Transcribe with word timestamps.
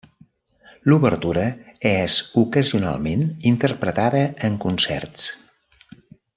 L'obertura 0.91 1.43
és 1.89 2.15
ocasionalment 2.43 3.23
interpretada 3.53 4.25
en 4.51 4.61
concerts. 4.67 5.33